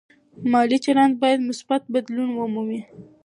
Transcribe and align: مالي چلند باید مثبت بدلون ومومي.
مالي 0.51 0.77
چلند 0.85 1.13
باید 1.21 1.39
مثبت 1.49 1.81
بدلون 1.93 2.29
ومومي. 2.33 2.81